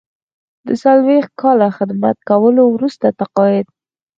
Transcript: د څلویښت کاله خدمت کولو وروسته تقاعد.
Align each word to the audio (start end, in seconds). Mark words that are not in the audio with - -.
د 0.67 0.67
څلویښت 0.81 1.31
کاله 1.41 1.67
خدمت 1.77 2.17
کولو 2.29 2.63
وروسته 2.69 3.07
تقاعد. 3.19 3.67